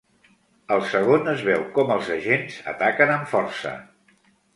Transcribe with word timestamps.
Al 0.75 0.79
segon 0.93 1.27
es 1.33 1.43
veu 1.49 1.65
com 1.75 1.91
els 1.97 2.09
agents 2.15 2.57
ataquen 2.73 3.13
amb 3.17 3.29
força. 3.35 3.75